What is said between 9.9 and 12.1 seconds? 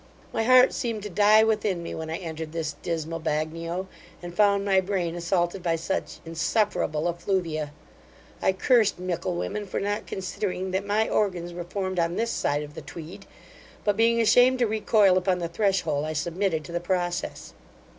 considering that my organs were formed